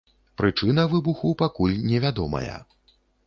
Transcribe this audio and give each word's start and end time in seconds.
Прычына 0.41 0.85
выбуху 0.93 1.33
пакуль 1.43 1.77
невядомая. 1.91 2.57